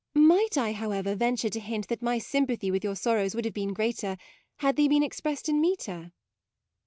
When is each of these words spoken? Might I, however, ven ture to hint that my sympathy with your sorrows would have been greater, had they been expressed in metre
Might 0.15 0.57
I, 0.57 0.73
however, 0.73 1.13
ven 1.13 1.35
ture 1.35 1.51
to 1.51 1.59
hint 1.59 1.87
that 1.89 2.01
my 2.01 2.17
sympathy 2.17 2.71
with 2.71 2.83
your 2.83 2.95
sorrows 2.95 3.35
would 3.35 3.45
have 3.45 3.53
been 3.53 3.71
greater, 3.71 4.17
had 4.57 4.75
they 4.75 4.87
been 4.87 5.03
expressed 5.03 5.47
in 5.47 5.61
metre 5.61 6.11